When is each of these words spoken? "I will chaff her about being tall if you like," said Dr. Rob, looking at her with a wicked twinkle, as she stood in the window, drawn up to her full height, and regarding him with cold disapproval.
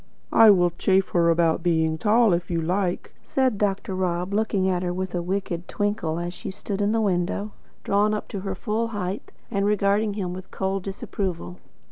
"I 0.33 0.49
will 0.49 0.71
chaff 0.79 1.09
her 1.09 1.29
about 1.29 1.61
being 1.61 1.99
tall 1.99 2.33
if 2.33 2.49
you 2.49 2.59
like," 2.59 3.13
said 3.21 3.59
Dr. 3.59 3.93
Rob, 3.93 4.33
looking 4.33 4.67
at 4.67 4.81
her 4.81 4.91
with 4.91 5.13
a 5.13 5.21
wicked 5.21 5.67
twinkle, 5.67 6.17
as 6.17 6.33
she 6.33 6.49
stood 6.49 6.81
in 6.81 6.91
the 6.91 6.99
window, 7.01 7.51
drawn 7.83 8.11
up 8.15 8.27
to 8.29 8.39
her 8.39 8.55
full 8.55 8.87
height, 8.87 9.31
and 9.51 9.63
regarding 9.67 10.15
him 10.15 10.33
with 10.33 10.49
cold 10.49 10.81
disapproval. 10.81 11.59